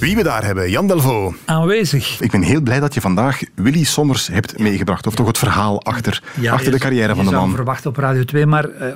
[0.00, 1.34] Wie we daar hebben, Jan Delvo.
[1.44, 2.20] Aanwezig.
[2.20, 5.06] Ik ben heel blij dat je vandaag Willy Sommers hebt meegebracht.
[5.06, 7.42] Of toch het verhaal achter, Ja, achter de carrière van de man.
[7.42, 8.88] hem verwachten op Radio 2, maar eh,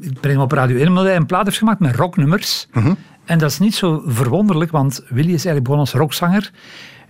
[0.00, 2.66] ik breng hem op Radio 1 omdat hij een plaat heeft gemaakt met rocknummers.
[2.72, 2.94] Mhm.
[3.24, 6.50] En dat is niet zo verwonderlijk, want Willy is eigenlijk begonnen als rockzanger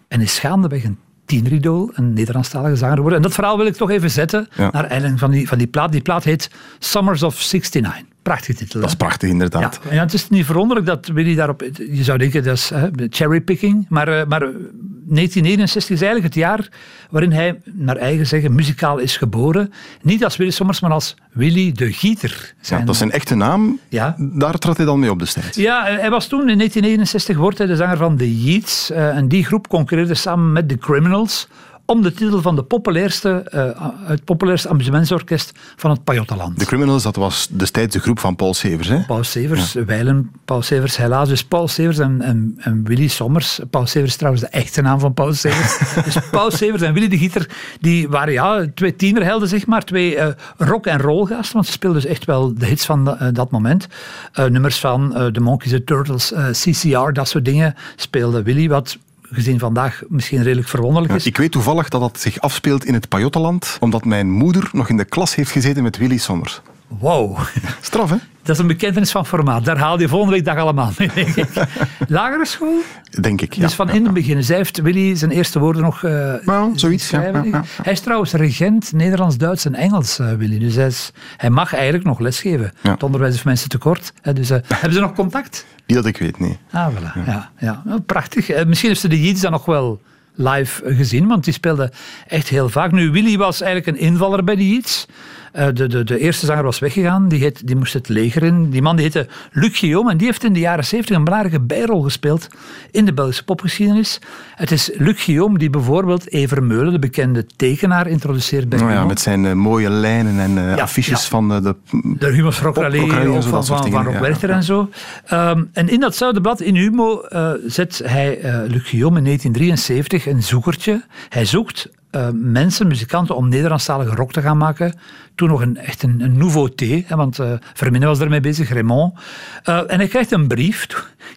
[0.08, 3.18] en is gaandeweg een tieneridool, een Nederlandstalige zanger geworden.
[3.18, 4.68] En dat verhaal wil ik toch even zetten Ja.
[4.72, 5.92] naar aanleiding van die, van die plaat.
[5.92, 8.10] Die plaat heet Summers of 69.
[8.22, 8.80] Prachtige titel.
[8.80, 9.04] Dat is hè?
[9.04, 9.80] prachtig, inderdaad.
[9.84, 11.62] Ja, en het is niet verwonderlijk dat Willy daarop...
[11.76, 13.86] Je zou denken, dat is hè, cherrypicking.
[13.88, 16.68] Maar, eh, maar 1969 is eigenlijk het jaar
[17.10, 19.72] waarin hij, naar eigen zeggen, muzikaal is geboren.
[20.02, 22.54] Niet als Willy Sommers, maar als Willy de Gieter.
[22.60, 23.78] Ja, dat is zijn echte naam.
[23.88, 24.14] Ja.
[24.18, 25.56] Daar trad hij dan mee op destijds.
[25.56, 28.90] Ja, hij was toen in 1969 wordt hij de zanger van The Yeats.
[28.90, 31.48] eh, en die groep concurreerde samen met The Criminals
[31.86, 36.58] om de titel van de populairste, eh, het populairste amusementsorkest van het Pajottenland.
[36.58, 38.88] De Criminals, dat was destijds de groep van Paul Severs.
[38.88, 39.04] Hè?
[39.06, 41.28] Paul Severs, wijlen Paul Severs, helaas.
[41.28, 43.60] Dus Paul Severs en, en, en Willy Sommers.
[43.70, 45.78] Paul Severs is trouwens de echte naam van Paul Severs.
[46.04, 49.84] dus Paul Severs en Willy de Gieter, die waren ja, twee tienerhelden, zeg maar.
[49.84, 53.28] Twee eh, rock- en roll-gasten, want ze speelden dus echt wel de hits van eh,
[53.32, 53.86] dat moment.
[54.34, 58.98] Nummers van The Monkeys, The Turtles, CCR, dat soort dingen speelde Willy, wat
[59.32, 61.26] gezien vandaag misschien redelijk verwonderlijk Ja, is.
[61.26, 64.96] ik weet toevallig dat dat zich afspeelt in het Pajottenland, omdat mijn moeder nog in
[64.96, 66.60] de klas heeft gezeten met Willy Sommers.
[66.98, 67.38] Wow.
[67.80, 68.16] Straf, hè?
[68.42, 69.64] Dat is een bekentenis van formaat.
[69.64, 71.48] Daar haal je volgende week dag allemaal mee, denk ik.
[72.08, 72.80] Lagere school?
[73.20, 73.52] Denk ik.
[73.54, 73.62] Ja.
[73.62, 74.44] Dus van in het begin.
[74.44, 76.02] Zij heeft Willy zijn eerste woorden nog
[76.44, 77.44] Nou, zoiets, ja, schrijven.
[77.44, 77.82] ja, ja.
[77.82, 80.58] Hij is trouwens regent Nederlands, Duits en Engels, eh, Willy.
[80.58, 82.72] Dus hij, is- hij mag eigenlijk nog lesgeven.
[82.80, 84.12] Het onderwijs is mensen tekort.
[84.20, 85.66] Hè, dus, eh, hebben ze nog contact?
[85.86, 86.58] Niet dat ik weet, nee.
[86.70, 87.26] Ah, voilà.
[87.26, 87.50] Ja.
[87.58, 88.64] Ja, Nou, prachtig.
[88.66, 90.00] Misschien heeft ze de Yeats dan nog wel
[90.34, 91.92] live gezien, want die speelde
[92.26, 92.92] echt heel vaak.
[92.92, 95.06] Nu, Willy was eigenlijk een invaller bij de Yeats.
[95.52, 98.70] Eh, de, de, de eerste zanger was weggegaan, die, heet, die moest het leger in.
[98.70, 101.60] Die man die heette Luc Guillaume en die heeft in de jaren 70 een belangrijke
[101.60, 102.48] bijrol gespeeld
[102.90, 104.18] in de Belgische popgeschiedenis.
[104.54, 109.20] Het is Luc Guillaume die bijvoorbeeld Evermeulen, de bekende tekenaar, introduceert bij Nou ja, met
[109.20, 111.28] zijn eh, mooie lijnen en eh, Ja, affiches ja.
[111.28, 111.76] van de...
[112.18, 114.88] De Rock Rock ook zo, van, van, van ja, Werchter en zo.
[115.24, 117.22] Ehm, en in datzelfde blad, in Humo,
[117.66, 118.38] zet hij
[118.68, 121.04] Luc Guillaume in 1973 een zoekertje.
[121.28, 124.94] Hij zoekt eh, mensen, muzikanten, om Nederlandstalige rock te gaan maken.
[125.34, 129.14] Toen nog een, echt een, een nouveauté, hè, want eh Vermine was ermee bezig, Raymond.
[129.62, 130.86] Eh, en hij krijgt een brief,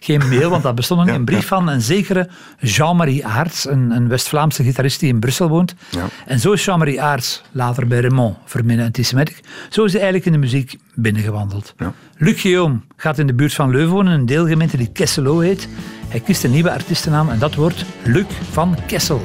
[0.00, 2.28] geen mail, want dat bestond nog niet, een brief van een zekere
[2.60, 5.74] Jean-Marie Aerts, een, een West-Vlaamse gitarist die in Brussel woont.
[5.90, 6.06] Ja.
[6.26, 10.40] En zo is Jean-Marie Aerts, later bij Raymond, Vermine Antisemitic, zo is hij eigenlijk in
[10.40, 11.74] de muziek binnengewandeld.
[12.16, 15.68] Luc Guillaume gaat in de buurt van Leuven wonen, een deelgemeente die Kesselo heet.
[16.16, 19.20] Hij kiest een nieuwe artiestennaam en dat wordt Luc van Kessel.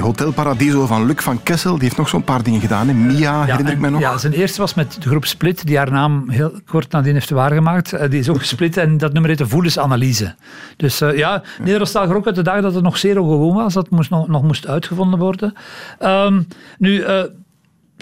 [0.00, 1.72] Hotel Paradiso van Luc van Kessel.
[1.72, 2.88] Die heeft nog zo'n paar dingen gedaan.
[2.88, 2.94] Hè.
[2.94, 4.00] Mia, herinner ik mij nog.
[4.00, 7.30] Ja, zijn eerste was met de groep Split, die haar naam heel kort nadien heeft
[7.30, 7.92] waargemaakt.
[7.92, 10.34] Eh, Die is ook gesplit en dat nummer heette Voelensanalyse.
[10.76, 13.90] Dus eh, ja, Nederlandstalig ook uit de dagen dat het nog zeer ongewoon was, dat
[13.90, 15.52] moest nog, nog moest uitgevonden worden.
[15.98, 16.42] Ehm,
[16.78, 17.22] nu, eh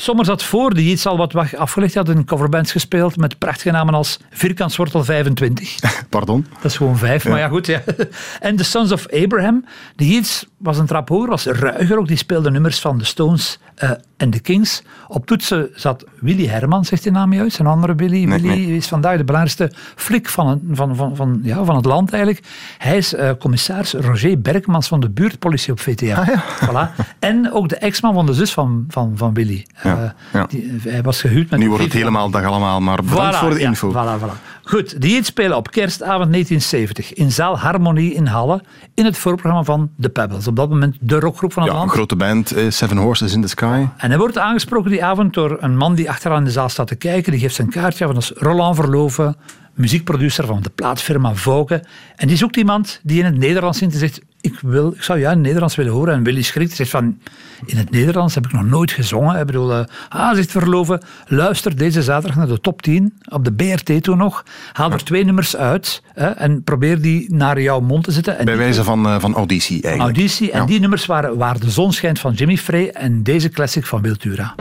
[0.01, 1.95] Sommers had voor die iets al wat wa- afgelegd.
[1.95, 5.75] Had in coverbands gespeeld met prachtige namen als Vierkantswortel 25.
[6.09, 6.47] Pardon.
[6.55, 7.67] Dat is gewoon vijf, maar ja goed.
[7.67, 7.83] Ja.
[8.41, 9.65] En The Sons of Abraham,
[9.97, 12.09] die iets was een trap hoger, was ruiger ook.
[12.09, 14.83] Die speelde nummers van The Stones eh, en The Kings.
[15.09, 17.59] Op toetsen zat Willy Herman, zegt die naam juist.
[17.59, 18.25] Een andere Willy.
[18.25, 18.77] Nee, Willy nee.
[18.77, 22.45] is vandaag de belangrijkste flik van, het- van, van, van, ja, van het land eigenlijk.
[22.79, 26.15] Hij is eh, commissaris Roger Bergmans van de buurtpolitie op VTM.
[26.19, 26.43] Ah, ja.
[26.67, 27.05] voilà.
[27.19, 29.67] En ook de ex-man van de zus van, van, van Willy.
[29.89, 30.47] Ja, Eh, ja.
[30.47, 33.51] die- hij was gehuwd met Nu wordt het helemaal dag allemaal, maar bedankt Voilà, voor
[33.55, 33.91] de info.
[33.93, 34.57] voilà, voilà.
[34.63, 38.63] Goed, die spelen op kerstavond 1970 in zaal Harmonie in Halle
[38.95, 40.47] in het voorprogramma van The Pebbles.
[40.47, 41.97] Op dat moment de rockgroep van het Ja, een land.
[41.97, 43.87] grote band, eh, Seven Horses in the Sky.
[43.97, 46.87] En hij wordt aangesproken die avond door een man die achteraan in de zaal staat
[46.87, 47.33] te kijken.
[47.33, 49.37] Die geeft zijn kaartje dat is Roland Verloven,
[49.75, 51.83] muziekproducer van de plaatfirma Vogue.
[52.17, 55.19] En die zoekt iemand die in het Nederlands zingt en zegt ik, wil, ik zou
[55.19, 56.15] jou ja, in het Nederlands willen horen.
[56.15, 57.19] En Willy schrikt, zegt van,
[57.67, 59.41] in het Nederlands heb ik nog nooit gezongen.
[59.41, 63.53] Ik bedoel, uh, ah, zegt Verloven, luister deze zaterdag naar de top 10, op de
[63.53, 64.45] BRT toen nog.
[64.73, 68.45] Haal er twee nummers uit hè, en probeer die naar jouw mond te zetten.
[68.45, 70.17] Bij wijze van, eh, van auditie eigenlijk.
[70.17, 73.87] Auditie, en die nummers waren Waar de zon schijnt van Jimmy Frey en deze classic
[73.87, 74.55] van Wiltura.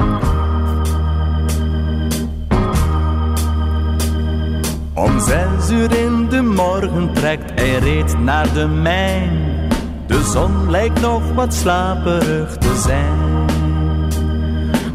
[4.93, 9.56] Om zes uur in de morgen trekt hij reed naar de mijn
[10.07, 13.45] de zon lijkt nog wat slaperig te zijn.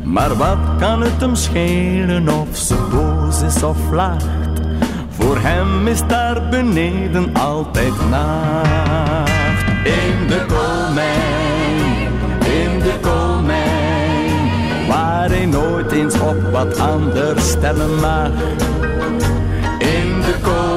[0.02, 4.26] Maar wat kan het hem schelen of ze boos is of lacht?
[5.08, 9.30] Voor hem is daar beneden altijd nacht.
[9.84, 18.30] In de koolmijn, in de koolmijn, waar hij nooit eens op wat anders stemmen mag.
[19.78, 20.71] In de koolmijn,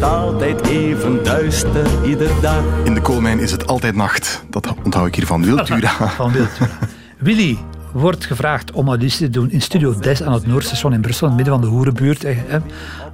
[0.00, 2.62] het altijd even duister ieder dag.
[2.84, 4.44] In de koolmijn is het altijd nacht.
[4.50, 5.88] Dat onthoud ik hier van Wildura.
[6.16, 6.32] Van.
[7.18, 7.58] Willy
[7.92, 11.32] wordt gevraagd om auditie te doen in Studio Des aan het Noordstation in Brussel, in
[11.32, 12.22] het midden van de hoerenbuurt.
[12.22, 12.58] Hè.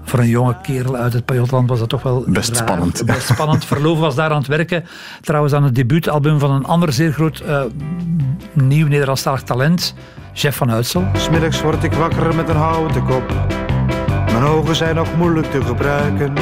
[0.03, 2.69] Voor een jonge kerel uit het Pajotland was dat toch wel Best raar.
[2.69, 3.05] spannend.
[3.05, 3.65] Best spannend.
[3.75, 4.85] Verloof was daar aan het werken.
[5.21, 7.63] Trouwens aan het debuutalbum van een ander zeer groot eh,
[8.53, 9.95] nieuw Nederlandstalig talent,
[10.33, 11.05] Jeff van Uitsel.
[11.13, 13.35] Smiddags word ik wakker met een houten kop.
[14.09, 16.33] Mijn ogen zijn nog moeilijk te gebruiken.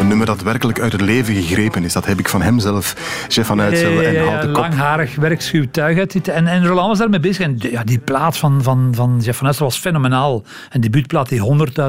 [0.00, 1.92] Een nummer dat werkelijk uit het leven gegrepen is.
[1.92, 2.94] Dat heb ik van hem zelf.
[3.28, 4.62] Chef van Uitsel Ja, ja, en ja, Houten Kop.
[4.62, 5.98] Langharig, werkschuw tuig.
[5.98, 6.28] uit dit.
[6.28, 7.44] En, en Roland was daarmee bezig.
[7.44, 10.42] En de- ja, die plaat van, van, van Jeff van Uitsel was fenomenaal.
[10.70, 11.40] Een debuutplaat die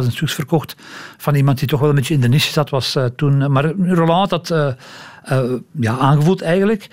[0.01, 0.75] 100.000 stuks verkocht.
[1.17, 2.69] Van iemand die toch wel een beetje in de niche zat.
[2.69, 4.49] Was, eh, toen, maar Roland had dat
[5.23, 6.87] eh, eh, ja, aangevoeld eigenlijk.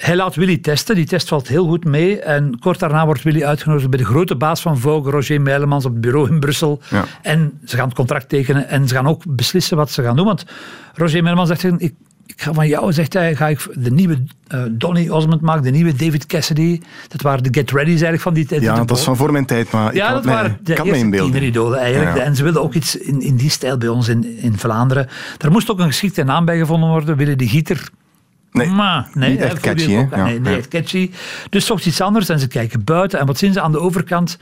[0.00, 0.94] Hij laat Willy testen.
[0.94, 2.20] Die test valt heel goed mee.
[2.20, 5.92] En kort daarna wordt Willy uitgenodigd bij de grote baas van Vogue, Roger Meilemans, op
[5.92, 6.80] het bureau in Brussel.
[6.90, 7.04] Ja.
[7.22, 10.26] En ze gaan het contract tekenen en ze gaan ook beslissen wat ze gaan doen.
[10.26, 10.44] Want
[10.94, 11.94] Roger Meilemans zegt, ik,
[12.26, 15.70] ik ga van jou, zegt hij, ga ik de nieuwe eh, Donny Osmond maken, de
[15.70, 16.80] nieuwe David Cassidy.
[17.08, 18.62] Dat waren de Get Ready's eigenlijk van die tijd.
[18.62, 20.86] Ja, De dat is van voor mijn tijd, maar ja, dat mij- waren de kan
[20.86, 22.16] eerste eigenlijk.
[22.16, 22.22] Ja.
[22.22, 25.08] En ze wilden ook iets in, in die stijl bij ons in, in Vlaanderen.
[25.36, 27.16] Daar moest ook een geschikte naam bij gevonden worden.
[27.16, 27.88] Willen die Gieter
[28.52, 30.14] Nee, maar, nee, niet echt catchy, ook.
[30.14, 30.56] Ja, nee, ja.
[30.56, 31.10] echt catchy.
[31.50, 33.18] Dus zocht iets anders en ze kijken buiten.
[33.18, 34.38] En wat zien ze aan de overkant?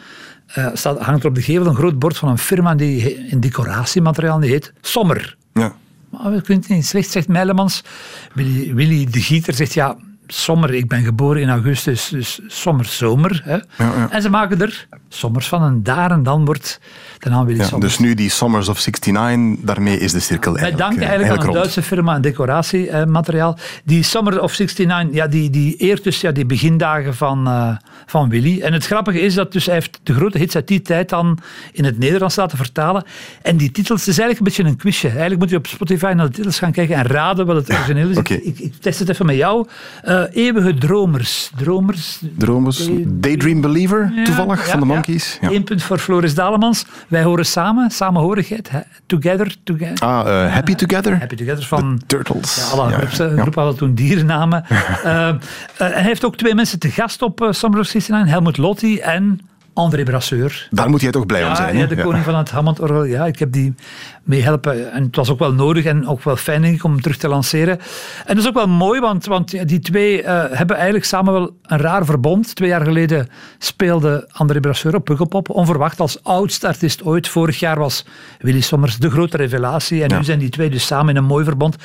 [0.46, 3.40] Eh, staat, hangt er op de gevel een groot bord van een firma die in
[3.40, 5.36] decoratiemateriaal die heet Sommer.
[5.52, 5.72] Ja.
[6.10, 7.84] Maar dat klinkt niet slecht, zegt Meilemans.
[8.32, 9.96] Willy, Willy de Gieter zegt ja,
[10.26, 13.40] Sommer, ik ben geboren in augustus, dus sommer, zomer.
[13.44, 13.84] Hè.
[13.84, 14.10] ja.
[14.10, 16.80] En ze maken er sommers van en daar en dan wordt
[17.20, 17.78] Ja, Sommers.
[17.78, 21.42] dus nu die Summers of 69, daarmee is de cirkel Wij eigenlijk, danken eh, eigenlijk
[21.42, 21.54] aan een.
[21.54, 23.58] Duitse firma en decoratiemateriaal.
[23.84, 27.76] die Summer of 69, ja, die, die eert dus ja, die begindagen van, eh,
[28.06, 28.60] van Willy.
[28.60, 31.38] En het grappige is dat dus hij heeft de grote hits uit die tijd dan
[31.72, 33.04] in het Nederlands laten vertalen.
[33.42, 35.08] En die titels, het is eigenlijk een beetje een quizje.
[35.08, 38.08] Eigenlijk moet je op Spotify naar de titels gaan kijken en raden wat het origineel
[38.08, 38.16] is.
[38.28, 39.66] Ik, ik, test het even met jou.
[40.02, 41.50] Eh, eeuwige dromers.
[41.56, 42.20] Dromers.
[42.36, 44.86] Dromers, Daydream Believer, toevallig, ja, van de.
[44.86, 45.38] Monkeys.
[45.40, 46.84] Eén punt voor Floris Dalemans.
[47.08, 48.70] Wij horen samen, samenhorigheid.
[49.06, 50.08] Together, together.
[50.08, 51.18] Ah, eh, Happy Together?
[51.18, 52.00] Happy Together van...
[52.06, 52.56] Turtles.
[52.56, 54.64] Ja, alle Ja, groepen hadden toen dierennamen.
[55.04, 55.36] Eh, eh,
[55.76, 58.32] hij heeft ook twee mensen te gast op uh, Summer of 69.
[58.32, 59.40] Helmut Lotti en
[59.78, 60.68] André Brasseur.
[60.70, 61.74] Daar moet jij toch blij om zijn.
[61.74, 61.86] ja, hè?
[61.86, 62.02] de Ja.
[62.02, 63.04] koning van het Hammond-orgel.
[63.04, 63.74] Ja, ik heb die
[64.22, 64.92] meehelpen.
[64.92, 67.16] En het was ook wel nodig en ook wel fijn denk ik, om hem terug
[67.16, 67.78] te lanceren.
[68.26, 71.56] En dat is ook wel mooi, want, want die twee eh, hebben eigenlijk samen wel
[71.62, 72.54] een raar verbond.
[72.54, 73.28] Twee jaar geleden
[73.58, 75.50] speelde André Brasseur op Pukkelpop.
[75.50, 77.28] Onverwacht als oudste artiest ooit.
[77.28, 78.04] Vorig jaar was
[78.38, 80.02] Willy Sommers de grote revelatie.
[80.02, 80.18] En Ja.
[80.18, 81.76] nu zijn die twee dus samen in een mooi verbond.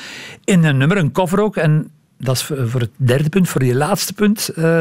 [0.44, 1.56] In een nummer, een cover ook.
[1.58, 4.50] En dat is voor het derde punt, voor je laatste punt.
[4.50, 4.80] eh,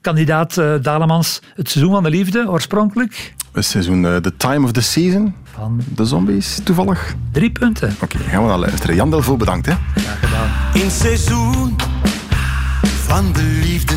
[0.00, 3.34] kandidaat eh, Dalemans, het seizoen van de liefde, oorspronkelijk.
[3.52, 7.14] Het seizoen eh, The Time of the Season, Van de zombies, toevallig.
[7.32, 7.96] drie punten.
[8.00, 8.94] Oké, gaan we naar luisteren.
[8.94, 9.66] Jan Delvaux, bedankt.
[9.66, 9.72] Hè.
[9.94, 10.50] Graag gedaan.
[10.82, 11.76] In seizoen
[12.82, 13.94] van de liefde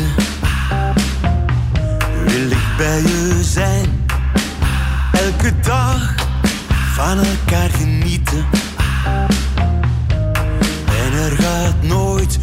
[2.26, 3.88] wil ik bij je zijn.
[5.12, 6.14] Elke dag
[6.94, 8.44] van elkaar genieten.
[10.86, 12.38] En er gaat nooit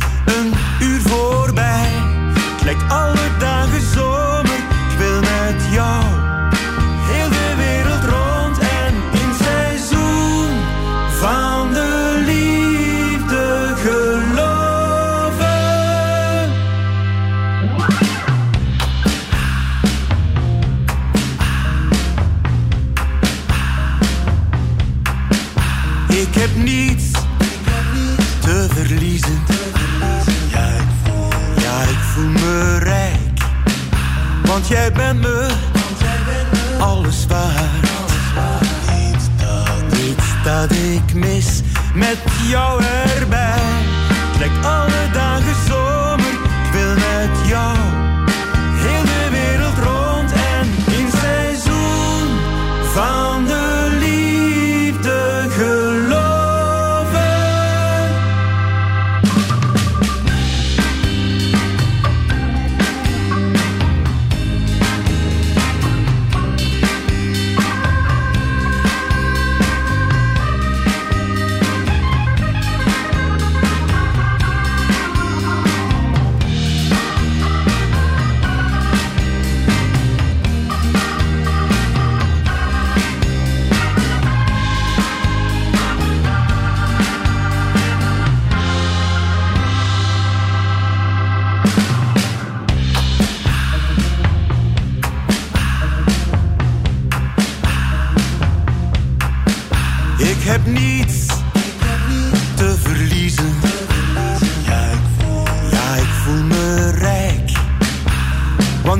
[36.87, 37.89] alles waard.
[38.95, 41.61] Niets dat, niets dat ik mis
[41.93, 42.17] met
[42.49, 42.83] jou
[43.17, 43.59] erbij.
[44.39, 45.86] Lijkt alle dagen zomer.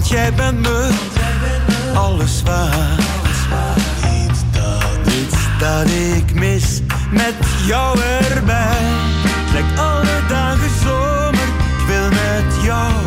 [0.09, 0.89] Jij bent me
[1.93, 2.99] alles waard.
[4.25, 7.35] Iets dat, iets dat ik mis met
[7.65, 8.91] jou erbij.
[9.53, 11.47] Lijkt alle dagen zomer,
[11.79, 13.06] ik wil met jou